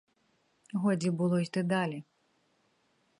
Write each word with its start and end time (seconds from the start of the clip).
Годі 0.73 1.11
було 1.11 1.39
йти 1.39 1.63
далі. 1.63 2.03